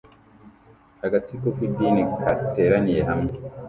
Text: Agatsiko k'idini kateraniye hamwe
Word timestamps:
Agatsiko 1.05 1.47
k'idini 1.55 2.03
kateraniye 2.21 3.01
hamwe 3.09 3.31